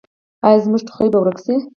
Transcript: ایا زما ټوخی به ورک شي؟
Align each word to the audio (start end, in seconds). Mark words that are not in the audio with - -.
ایا 0.45 0.57
زما 0.63 0.77
ټوخی 0.87 1.07
به 1.11 1.19
ورک 1.21 1.37
شي؟ 1.45 1.55